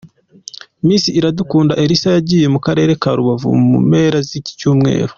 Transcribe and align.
Miss 0.85 1.03
Iradukunda 1.19 1.73
Elsa 1.83 2.09
yagiye 2.17 2.45
mu 2.53 2.59
Karere 2.65 2.91
ka 3.01 3.11
Rubavu 3.17 3.49
mu 3.69 3.79
mpera 3.87 4.17
z’iki 4.27 4.53
cyumweru. 4.59 5.09